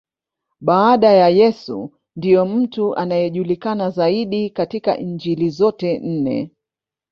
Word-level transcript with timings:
Baada 0.61 1.11
ya 1.13 1.29
Yesu, 1.29 1.91
ndiye 2.15 2.43
mtu 2.43 2.95
anayejulikana 2.95 3.89
zaidi 3.89 4.49
katika 4.49 4.97
Injili 4.97 5.49
zote 5.49 5.99
nne. 5.99 6.51